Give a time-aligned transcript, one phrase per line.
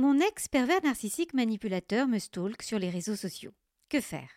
[0.00, 3.52] Mon ex-pervers narcissique manipulateur me stalk sur les réseaux sociaux.
[3.90, 4.30] Que faire?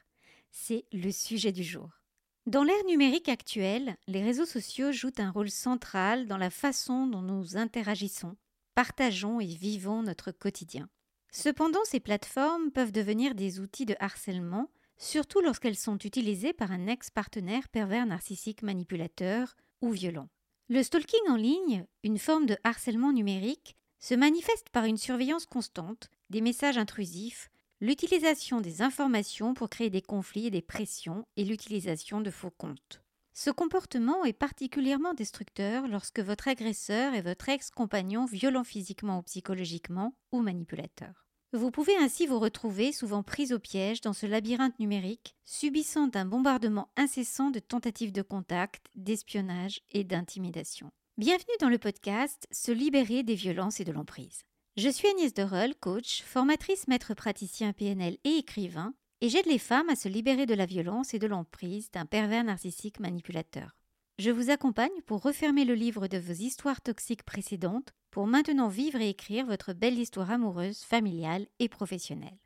[0.51, 2.01] C'est le sujet du jour.
[2.45, 7.21] Dans l'ère numérique actuelle, les réseaux sociaux jouent un rôle central dans la façon dont
[7.21, 8.35] nous interagissons,
[8.75, 10.89] partageons et vivons notre quotidien.
[11.31, 16.87] Cependant, ces plateformes peuvent devenir des outils de harcèlement, surtout lorsqu'elles sont utilisées par un
[16.87, 20.27] ex-partenaire pervers narcissique manipulateur ou violent.
[20.67, 26.09] Le stalking en ligne, une forme de harcèlement numérique, se manifeste par une surveillance constante,
[26.29, 27.49] des messages intrusifs,
[27.79, 33.01] l'utilisation des informations pour créer des conflits et des pressions et l'utilisation de faux comptes.
[33.33, 40.13] Ce comportement est particulièrement destructeur lorsque votre agresseur est votre ex-compagnon violent physiquement ou psychologiquement
[40.33, 41.25] ou manipulateur.
[41.53, 46.25] Vous pouvez ainsi vous retrouver souvent pris au piège dans ce labyrinthe numérique, subissant un
[46.25, 50.91] bombardement incessant de tentatives de contact, d'espionnage et d'intimidation.
[51.19, 54.41] Bienvenue dans le podcast Se libérer des violences et de l'emprise.
[54.77, 59.89] Je suis Agnès Dorel, coach, formatrice maître praticien PNL et écrivain, et j'aide les femmes
[59.89, 63.77] à se libérer de la violence et de l'emprise d'un pervers narcissique manipulateur.
[64.17, 68.99] Je vous accompagne pour refermer le livre de vos histoires toxiques précédentes pour maintenant vivre
[68.99, 72.39] et écrire votre belle histoire amoureuse, familiale et professionnelle.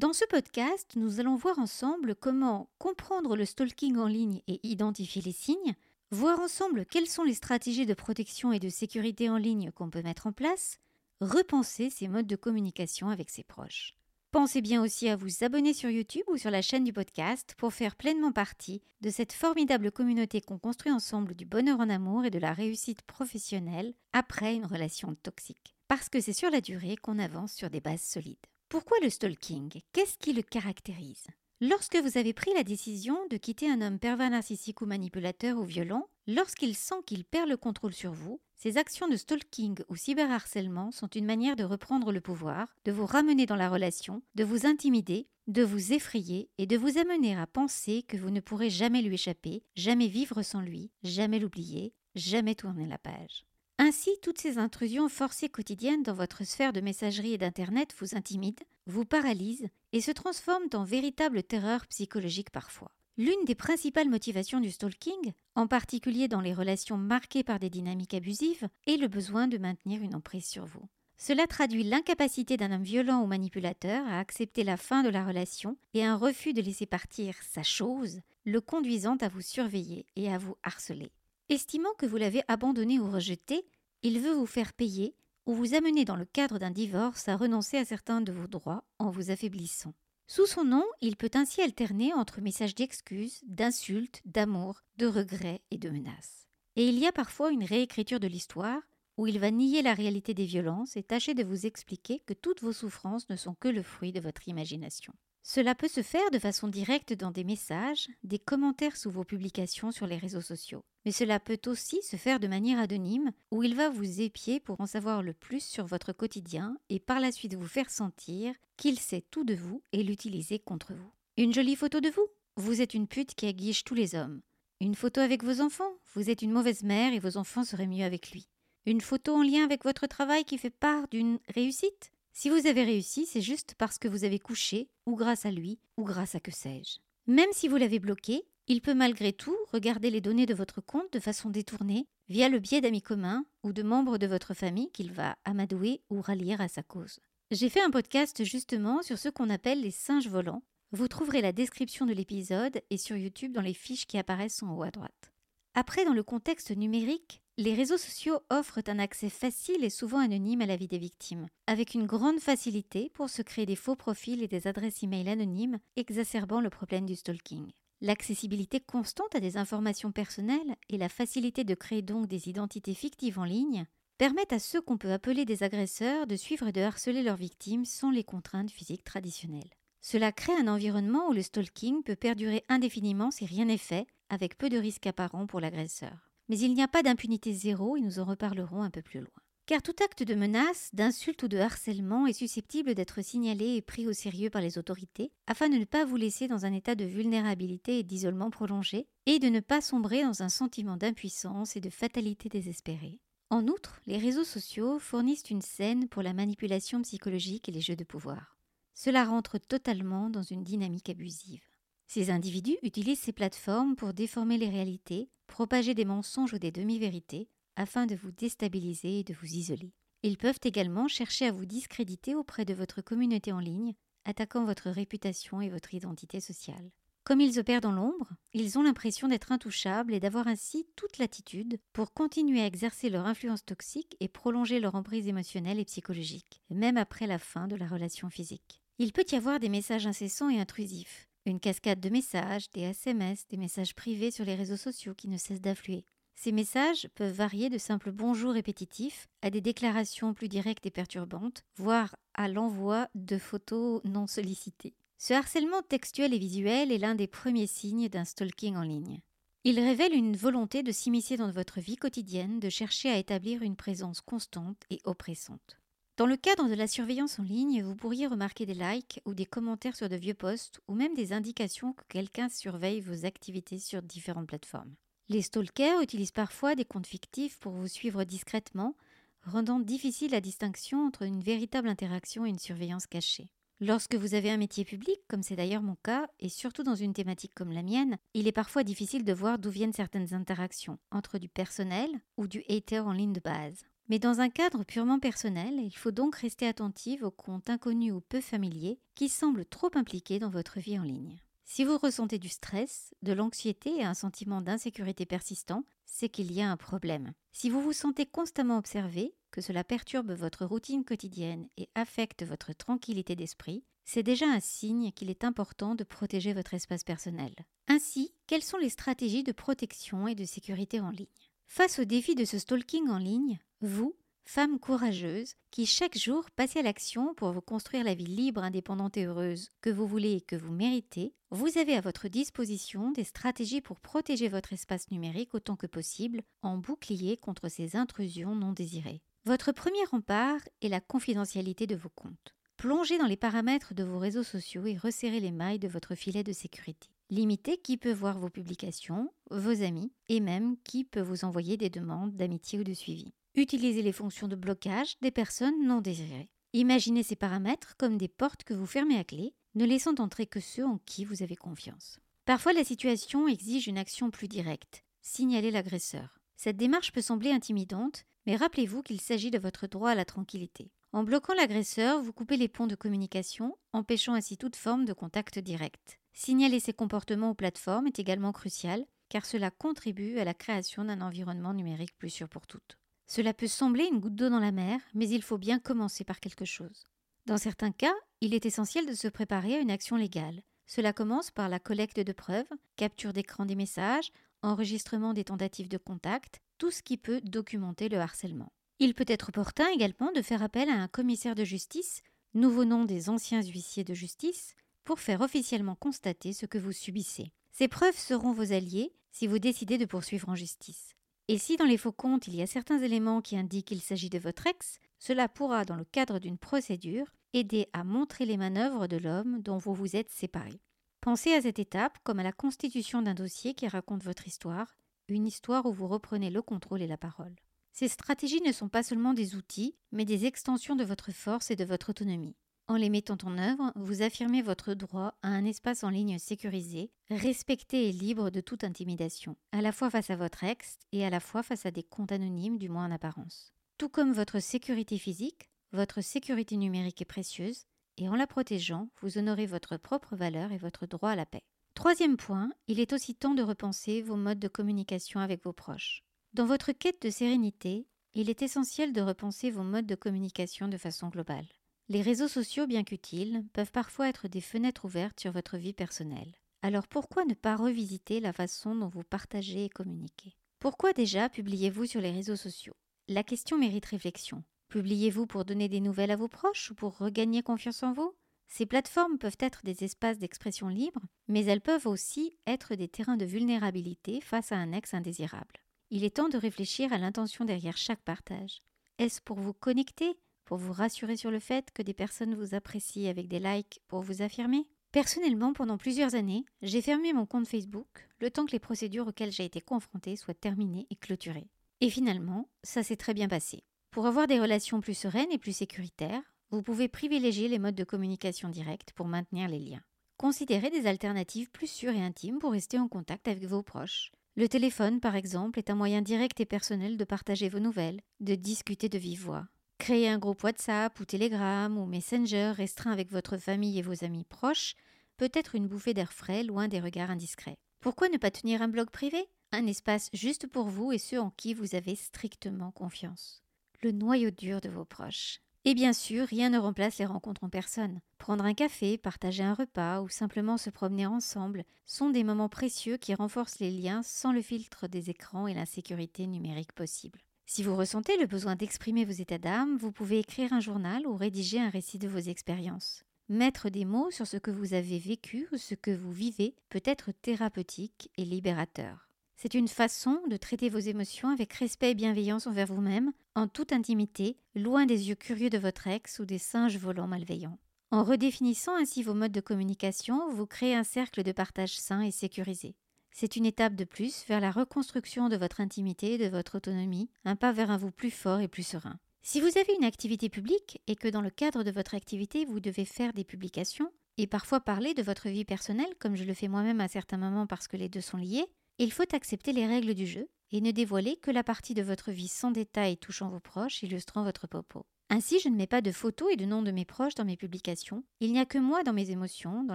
[0.00, 5.20] Dans ce podcast, nous allons voir ensemble comment comprendre le stalking en ligne et identifier
[5.20, 5.74] les signes,
[6.10, 10.00] voir ensemble quelles sont les stratégies de protection et de sécurité en ligne qu'on peut
[10.00, 10.78] mettre en place,
[11.20, 13.94] repenser ses modes de communication avec ses proches.
[14.30, 17.74] Pensez bien aussi à vous abonner sur YouTube ou sur la chaîne du podcast pour
[17.74, 22.30] faire pleinement partie de cette formidable communauté qu'on construit ensemble du bonheur en amour et
[22.30, 25.76] de la réussite professionnelle après une relation toxique.
[25.88, 28.38] Parce que c'est sur la durée qu'on avance sur des bases solides.
[28.70, 29.80] Pourquoi le stalking?
[29.92, 31.26] Qu'est-ce qui le caractérise?
[31.60, 35.64] Lorsque vous avez pris la décision de quitter un homme pervers narcissique ou manipulateur ou
[35.64, 40.92] violent, lorsqu'il sent qu'il perd le contrôle sur vous, ces actions de stalking ou cyberharcèlement
[40.92, 44.66] sont une manière de reprendre le pouvoir, de vous ramener dans la relation, de vous
[44.66, 49.02] intimider, de vous effrayer et de vous amener à penser que vous ne pourrez jamais
[49.02, 53.49] lui échapper, jamais vivre sans lui, jamais l'oublier, jamais tourner la page.
[53.82, 58.62] Ainsi, toutes ces intrusions forcées quotidiennes dans votre sphère de messagerie et d'Internet vous intimident,
[58.84, 62.90] vous paralysent et se transforment en véritable terreur psychologique parfois.
[63.16, 68.12] L'une des principales motivations du stalking, en particulier dans les relations marquées par des dynamiques
[68.12, 70.86] abusives, est le besoin de maintenir une emprise sur vous.
[71.16, 75.78] Cela traduit l'incapacité d'un homme violent ou manipulateur à accepter la fin de la relation
[75.94, 80.36] et un refus de laisser partir sa chose, le conduisant à vous surveiller et à
[80.36, 81.12] vous harceler.
[81.50, 83.66] Estimant que vous l'avez abandonné ou rejeté,
[84.04, 85.16] il veut vous faire payer
[85.46, 88.84] ou vous amener dans le cadre d'un divorce à renoncer à certains de vos droits
[89.00, 89.92] en vous affaiblissant.
[90.28, 95.78] Sous son nom, il peut ainsi alterner entre messages d'excuses, d'insultes, d'amour, de regrets et
[95.78, 96.46] de menaces.
[96.76, 98.82] Et il y a parfois une réécriture de l'histoire
[99.16, 102.62] où il va nier la réalité des violences et tâcher de vous expliquer que toutes
[102.62, 105.14] vos souffrances ne sont que le fruit de votre imagination.
[105.42, 109.90] Cela peut se faire de façon directe dans des messages, des commentaires sous vos publications
[109.90, 110.84] sur les réseaux sociaux.
[111.04, 114.80] Mais cela peut aussi se faire de manière anonyme, où il va vous épier pour
[114.80, 118.98] en savoir le plus sur votre quotidien et par la suite vous faire sentir qu'il
[118.98, 121.10] sait tout de vous et l'utiliser contre vous.
[121.36, 122.26] Une jolie photo de vous?
[122.56, 124.42] Vous êtes une pute qui aguiche tous les hommes.
[124.80, 125.92] Une photo avec vos enfants?
[126.14, 128.48] Vous êtes une mauvaise mère et vos enfants seraient mieux avec lui.
[128.86, 132.12] Une photo en lien avec votre travail qui fait part d'une réussite?
[132.32, 135.78] Si vous avez réussi, c'est juste parce que vous avez couché, ou grâce à lui,
[135.96, 136.98] ou grâce à que sais-je.
[137.26, 141.12] Même si vous l'avez bloqué, il peut malgré tout regarder les données de votre compte
[141.12, 145.12] de façon détournée, via le biais d'amis communs ou de membres de votre famille qu'il
[145.12, 147.18] va amadouer ou rallier à sa cause.
[147.50, 150.62] J'ai fait un podcast justement sur ce qu'on appelle les singes volants.
[150.92, 154.76] Vous trouverez la description de l'épisode et sur YouTube dans les fiches qui apparaissent en
[154.76, 155.32] haut à droite.
[155.74, 160.60] Après, dans le contexte numérique, les réseaux sociaux offrent un accès facile et souvent anonyme
[160.60, 164.44] à la vie des victimes, avec une grande facilité pour se créer des faux profils
[164.44, 167.72] et des adresses e-mail anonymes, exacerbant le problème du stalking.
[168.02, 173.38] L'accessibilité constante à des informations personnelles et la facilité de créer donc des identités fictives
[173.38, 173.86] en ligne
[174.16, 177.84] permettent à ceux qu'on peut appeler des agresseurs de suivre et de harceler leurs victimes
[177.84, 179.70] sans les contraintes physiques traditionnelles.
[180.00, 184.56] Cela crée un environnement où le stalking peut perdurer indéfiniment si rien n'est fait, avec
[184.56, 186.30] peu de risques apparents pour l'agresseur.
[186.48, 189.28] Mais il n'y a pas d'impunité zéro et nous en reparlerons un peu plus loin.
[189.70, 194.08] Car tout acte de menace, d'insulte ou de harcèlement est susceptible d'être signalé et pris
[194.08, 197.04] au sérieux par les autorités afin de ne pas vous laisser dans un état de
[197.04, 201.88] vulnérabilité et d'isolement prolongé et de ne pas sombrer dans un sentiment d'impuissance et de
[201.88, 203.20] fatalité désespérée.
[203.48, 207.94] En outre, les réseaux sociaux fournissent une scène pour la manipulation psychologique et les jeux
[207.94, 208.58] de pouvoir.
[208.94, 211.62] Cela rentre totalement dans une dynamique abusive.
[212.08, 217.48] Ces individus utilisent ces plateformes pour déformer les réalités, propager des mensonges ou des demi-vérités,
[217.80, 219.94] afin de vous déstabiliser et de vous isoler.
[220.22, 223.94] Ils peuvent également chercher à vous discréditer auprès de votre communauté en ligne,
[224.26, 226.90] attaquant votre réputation et votre identité sociale.
[227.24, 231.78] Comme ils opèrent dans l'ombre, ils ont l'impression d'être intouchables et d'avoir ainsi toute l'attitude
[231.94, 236.98] pour continuer à exercer leur influence toxique et prolonger leur emprise émotionnelle et psychologique, même
[236.98, 238.82] après la fin de la relation physique.
[238.98, 243.46] Il peut y avoir des messages incessants et intrusifs, une cascade de messages, des SMS,
[243.48, 246.04] des messages privés sur les réseaux sociaux qui ne cessent d'affluer.
[246.42, 251.66] Ces messages peuvent varier de simples bonjours répétitifs à des déclarations plus directes et perturbantes,
[251.76, 254.94] voire à l'envoi de photos non sollicitées.
[255.18, 259.20] Ce harcèlement textuel et visuel est l'un des premiers signes d'un stalking en ligne.
[259.64, 263.76] Il révèle une volonté de s'immiscer dans votre vie quotidienne, de chercher à établir une
[263.76, 265.78] présence constante et oppressante.
[266.16, 269.44] Dans le cadre de la surveillance en ligne, vous pourriez remarquer des likes ou des
[269.44, 274.00] commentaires sur de vieux posts ou même des indications que quelqu'un surveille vos activités sur
[274.00, 274.94] différentes plateformes.
[275.30, 278.96] Les stalkers utilisent parfois des comptes fictifs pour vous suivre discrètement,
[279.44, 283.48] rendant difficile la distinction entre une véritable interaction et une surveillance cachée.
[283.78, 287.12] Lorsque vous avez un métier public, comme c'est d'ailleurs mon cas, et surtout dans une
[287.12, 291.38] thématique comme la mienne, il est parfois difficile de voir d'où viennent certaines interactions, entre
[291.38, 293.84] du personnel ou du hater en ligne de base.
[294.08, 298.20] Mais dans un cadre purement personnel, il faut donc rester attentive aux comptes inconnus ou
[298.20, 301.38] peu familiers qui semblent trop impliqués dans votre vie en ligne.
[301.72, 306.60] Si vous ressentez du stress, de l'anxiété et un sentiment d'insécurité persistant, c'est qu'il y
[306.60, 307.32] a un problème.
[307.52, 312.72] Si vous vous sentez constamment observé, que cela perturbe votre routine quotidienne et affecte votre
[312.72, 317.54] tranquillité d'esprit, c'est déjà un signe qu'il est important de protéger votre espace personnel.
[317.86, 321.28] Ainsi, quelles sont les stratégies de protection et de sécurité en ligne?
[321.68, 326.80] Face au défi de ce stalking en ligne, vous, femme courageuse qui chaque jour passez
[326.80, 330.40] à l'action pour vous construire la vie libre, indépendante et heureuse que vous voulez et
[330.40, 335.54] que vous méritez, vous avez à votre disposition des stratégies pour protéger votre espace numérique
[335.54, 339.22] autant que possible en bouclier contre ces intrusions non désirées.
[339.46, 342.54] Votre premier rempart est la confidentialité de vos comptes.
[342.76, 346.42] Plongez dans les paramètres de vos réseaux sociaux et resserrez les mailles de votre filet
[346.42, 347.08] de sécurité.
[347.28, 351.90] Limitez qui peut voir vos publications, vos amis, et même qui peut vous envoyer des
[351.90, 353.34] demandes d'amitié ou de suivi.
[353.56, 356.50] Utilisez les fonctions de blocage des personnes non désirées.
[356.72, 360.60] Imaginez ces paramètres comme des portes que vous fermez à clé, ne laissant entrer que
[360.60, 362.20] ceux en qui vous avez confiance.
[362.44, 365.04] Parfois, la situation exige une action plus directe.
[365.20, 366.38] Signaler l'agresseur.
[366.56, 370.92] Cette démarche peut sembler intimidante, mais rappelez-vous qu'il s'agit de votre droit à la tranquillité.
[371.12, 375.58] En bloquant l'agresseur, vous coupez les ponts de communication, empêchant ainsi toute forme de contact
[375.58, 376.20] direct.
[376.32, 381.20] Signaler ses comportements aux plateformes est également crucial, car cela contribue à la création d'un
[381.20, 382.99] environnement numérique plus sûr pour toutes.
[383.30, 386.40] Cela peut sembler une goutte d'eau dans la mer, mais il faut bien commencer par
[386.40, 387.04] quelque chose.
[387.46, 390.64] Dans certains cas, il est essentiel de se préparer à une action légale.
[390.88, 392.66] Cela commence par la collecte de preuves,
[392.96, 394.32] capture d'écran des messages,
[394.62, 398.72] enregistrement des tentatives de contact, tout ce qui peut documenter le harcèlement.
[398.98, 402.22] Il peut être opportun également de faire appel à un commissaire de justice,
[402.54, 404.74] nouveau nom des anciens huissiers de justice,
[405.04, 407.52] pour faire officiellement constater ce que vous subissez.
[407.70, 411.14] Ces preuves seront vos alliés si vous décidez de poursuivre en justice.
[411.52, 414.30] Et si dans les faux comptes il y a certains éléments qui indiquent qu'il s'agit
[414.30, 419.08] de votre ex, cela pourra, dans le cadre d'une procédure, aider à montrer les manœuvres
[419.08, 420.80] de l'homme dont vous vous êtes séparé.
[421.20, 424.94] Pensez à cette étape comme à la constitution d'un dossier qui raconte votre histoire,
[425.26, 427.56] une histoire où vous reprenez le contrôle et la parole.
[427.90, 431.76] Ces stratégies ne sont pas seulement des outils, mais des extensions de votre force et
[431.76, 432.54] de votre autonomie.
[432.90, 437.12] En les mettant en œuvre, vous affirmez votre droit à un espace en ligne sécurisé,
[437.30, 441.30] respecté et libre de toute intimidation, à la fois face à votre ex et à
[441.30, 443.72] la fois face à des comptes anonymes, du moins en apparence.
[443.96, 447.84] Tout comme votre sécurité physique, votre sécurité numérique est précieuse,
[448.16, 451.62] et en la protégeant, vous honorez votre propre valeur et votre droit à la paix.
[451.94, 456.24] Troisième point, il est aussi temps de repenser vos modes de communication avec vos proches.
[456.54, 460.96] Dans votre quête de sérénité, il est essentiel de repenser vos modes de communication de
[460.96, 461.68] façon globale.
[462.10, 466.56] Les réseaux sociaux, bien qu'utiles, peuvent parfois être des fenêtres ouvertes sur votre vie personnelle.
[466.82, 470.56] Alors pourquoi ne pas revisiter la façon dont vous partagez et communiquez?
[470.80, 472.94] Pourquoi déjà publiez-vous sur les réseaux sociaux?
[473.28, 474.64] La question mérite réflexion.
[474.88, 478.34] Publiez-vous pour donner des nouvelles à vos proches ou pour regagner confiance en vous?
[478.66, 483.36] Ces plateformes peuvent être des espaces d'expression libre, mais elles peuvent aussi être des terrains
[483.36, 485.78] de vulnérabilité face à un ex indésirable.
[486.10, 488.82] Il est temps de réfléchir à l'intention derrière chaque partage.
[489.18, 490.40] Est-ce pour vous connecter?
[490.70, 494.22] Pour vous rassurer sur le fait que des personnes vous apprécient avec des likes pour
[494.22, 498.78] vous affirmer Personnellement, pendant plusieurs années, j'ai fermé mon compte Facebook le temps que les
[498.78, 501.72] procédures auxquelles j'ai été confrontée soient terminées et clôturées.
[502.00, 503.82] Et finalement, ça s'est très bien passé.
[504.12, 508.04] Pour avoir des relations plus sereines et plus sécuritaires, vous pouvez privilégier les modes de
[508.04, 510.04] communication directe pour maintenir les liens.
[510.36, 514.30] Considérez des alternatives plus sûres et intimes pour rester en contact avec vos proches.
[514.54, 518.54] Le téléphone, par exemple, est un moyen direct et personnel de partager vos nouvelles, de
[518.54, 519.66] discuter de vive voix.
[520.00, 524.44] Créer un groupe WhatsApp ou Telegram ou Messenger restreint avec votre famille et vos amis
[524.44, 524.94] proches
[525.36, 527.76] peut être une bouffée d'air frais loin des regards indiscrets.
[528.00, 529.46] Pourquoi ne pas tenir un blog privé?
[529.72, 533.62] Un espace juste pour vous et ceux en qui vous avez strictement confiance.
[534.02, 535.60] Le noyau dur de vos proches.
[535.84, 538.20] Et bien sûr, rien ne remplace les rencontres en personne.
[538.38, 543.18] Prendre un café, partager un repas ou simplement se promener ensemble sont des moments précieux
[543.18, 547.40] qui renforcent les liens sans le filtre des écrans et l'insécurité numérique possible.
[547.72, 551.36] Si vous ressentez le besoin d'exprimer vos états d'âme, vous pouvez écrire un journal ou
[551.36, 553.22] rédiger un récit de vos expériences.
[553.48, 557.00] Mettre des mots sur ce que vous avez vécu ou ce que vous vivez peut
[557.04, 559.28] être thérapeutique et libérateur.
[559.56, 563.92] C'est une façon de traiter vos émotions avec respect et bienveillance envers vous-même, en toute
[563.92, 567.78] intimité, loin des yeux curieux de votre ex ou des singes volants malveillants.
[568.10, 572.32] En redéfinissant ainsi vos modes de communication, vous créez un cercle de partage sain et
[572.32, 572.96] sécurisé.
[573.32, 577.30] C'est une étape de plus vers la reconstruction de votre intimité et de votre autonomie,
[577.44, 579.18] un pas vers un vous plus fort et plus serein.
[579.42, 582.80] Si vous avez une activité publique et que dans le cadre de votre activité vous
[582.80, 586.68] devez faire des publications, et parfois parler de votre vie personnelle, comme je le fais
[586.68, 588.66] moi-même à certains moments parce que les deux sont liés,
[588.98, 592.30] il faut accepter les règles du jeu et ne dévoiler que la partie de votre
[592.30, 595.04] vie sans détail touchant vos proches illustrant votre popo.
[595.32, 597.56] Ainsi, je ne mets pas de photos et de noms de mes proches dans mes
[597.56, 598.24] publications.
[598.40, 599.94] Il n'y a que moi dans mes émotions, dans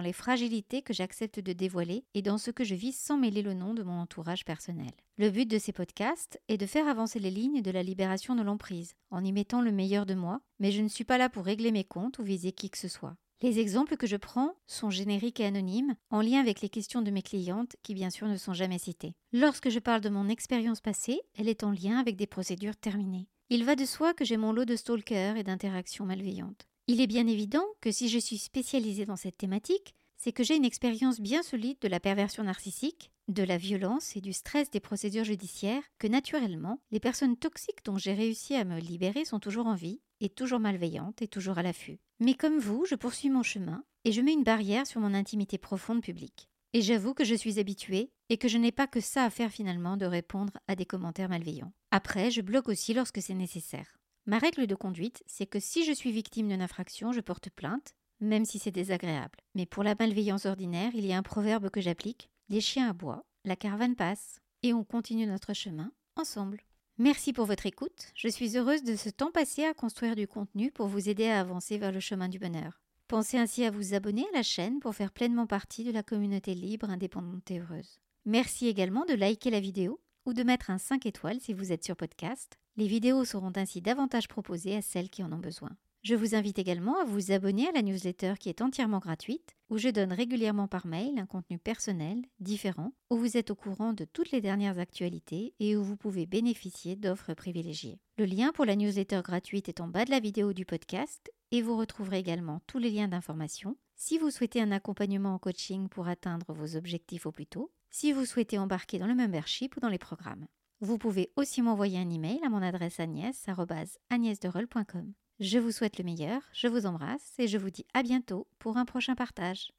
[0.00, 3.52] les fragilités que j'accepte de dévoiler et dans ce que je vis sans mêler le
[3.52, 4.92] nom de mon entourage personnel.
[5.18, 8.42] Le but de ces podcasts est de faire avancer les lignes de la libération de
[8.42, 11.44] l'emprise, en y mettant le meilleur de moi, mais je ne suis pas là pour
[11.44, 13.14] régler mes comptes ou viser qui que ce soit.
[13.42, 17.10] Les exemples que je prends sont génériques et anonymes, en lien avec les questions de
[17.10, 19.14] mes clientes qui bien sûr ne sont jamais citées.
[19.34, 23.28] Lorsque je parle de mon expérience passée, elle est en lien avec des procédures terminées.
[23.48, 26.66] Il va de soi que j'ai mon lot de stalkers et d'interactions malveillantes.
[26.88, 30.56] Il est bien évident que si je suis spécialisée dans cette thématique, c'est que j'ai
[30.56, 34.80] une expérience bien solide de la perversion narcissique, de la violence et du stress des
[34.80, 39.66] procédures judiciaires, que naturellement, les personnes toxiques dont j'ai réussi à me libérer sont toujours
[39.66, 42.00] en vie, et toujours malveillantes et toujours à l'affût.
[42.18, 45.56] Mais comme vous, je poursuis mon chemin et je mets une barrière sur mon intimité
[45.56, 46.48] profonde publique.
[46.72, 49.50] Et j'avoue que je suis habituée et que je n'ai pas que ça à faire
[49.50, 51.72] finalement de répondre à des commentaires malveillants.
[51.90, 53.98] Après, je bloque aussi lorsque c'est nécessaire.
[54.26, 57.94] Ma règle de conduite, c'est que si je suis victime d'une infraction, je porte plainte,
[58.20, 59.38] même si c'est désagréable.
[59.54, 63.24] Mais pour la malveillance ordinaire, il y a un proverbe que j'applique les chiens aboient,
[63.44, 66.62] la caravane passe, et on continue notre chemin ensemble.
[66.98, 68.12] Merci pour votre écoute.
[68.14, 71.40] Je suis heureuse de ce temps passé à construire du contenu pour vous aider à
[71.40, 72.80] avancer vers le chemin du bonheur.
[73.08, 76.54] Pensez ainsi à vous abonner à la chaîne pour faire pleinement partie de la communauté
[76.54, 78.00] libre, indépendante et heureuse.
[78.28, 81.84] Merci également de liker la vidéo ou de mettre un 5 étoiles si vous êtes
[81.84, 82.58] sur podcast.
[82.76, 85.70] Les vidéos seront ainsi davantage proposées à celles qui en ont besoin.
[86.02, 89.78] Je vous invite également à vous abonner à la newsletter qui est entièrement gratuite, où
[89.78, 94.04] je donne régulièrement par mail un contenu personnel, différent, où vous êtes au courant de
[94.04, 98.00] toutes les dernières actualités et où vous pouvez bénéficier d'offres privilégiées.
[98.18, 101.62] Le lien pour la newsletter gratuite est en bas de la vidéo du podcast et
[101.62, 106.06] vous retrouverez également tous les liens d'information si vous souhaitez un accompagnement en coaching pour
[106.06, 109.88] atteindre vos objectifs au plus tôt, si vous souhaitez embarquer dans le membership ou dans
[109.88, 110.46] les programmes.
[110.80, 115.12] Vous pouvez aussi m'envoyer un email à mon adresse agnès.agnèsderol.com.
[115.38, 118.76] Je vous souhaite le meilleur, je vous embrasse et je vous dis à bientôt pour
[118.76, 119.72] un prochain partage.